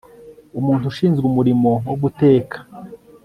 Umuntu 0.59 0.85
ushinzwe 0.91 1.23
umurimo 1.31 1.71
wo 1.87 1.95
guteka 2.03 2.57